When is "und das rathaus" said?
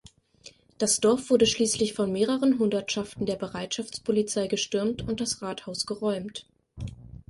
5.07-5.85